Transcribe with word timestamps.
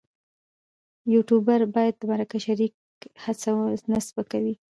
یوټوبر 1.13 1.59
باید 1.75 1.95
د 1.97 2.03
مرکه 2.11 2.37
شریک 2.45 2.73
هڅوي 3.23 3.75
نه 3.91 3.99
سپکوي. 4.07 4.53